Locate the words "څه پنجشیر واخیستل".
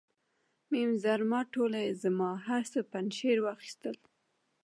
2.71-3.95